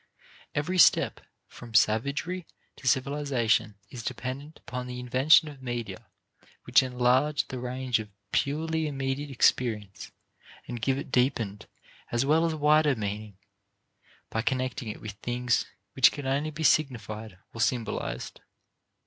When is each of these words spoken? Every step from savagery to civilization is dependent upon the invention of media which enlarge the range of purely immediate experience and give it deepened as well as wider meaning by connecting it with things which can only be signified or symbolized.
Every 0.55 0.79
step 0.79 1.19
from 1.47 1.75
savagery 1.75 2.47
to 2.77 2.87
civilization 2.87 3.75
is 3.91 4.01
dependent 4.01 4.57
upon 4.57 4.87
the 4.87 4.99
invention 4.99 5.47
of 5.47 5.61
media 5.61 6.07
which 6.63 6.81
enlarge 6.81 7.47
the 7.49 7.59
range 7.59 7.99
of 7.99 8.09
purely 8.31 8.87
immediate 8.87 9.29
experience 9.29 10.09
and 10.67 10.81
give 10.81 10.97
it 10.97 11.11
deepened 11.11 11.67
as 12.11 12.25
well 12.25 12.47
as 12.47 12.55
wider 12.55 12.95
meaning 12.95 13.37
by 14.31 14.41
connecting 14.41 14.87
it 14.87 15.01
with 15.01 15.11
things 15.21 15.67
which 15.93 16.11
can 16.11 16.25
only 16.25 16.49
be 16.49 16.63
signified 16.63 17.37
or 17.53 17.61
symbolized. 17.61 18.39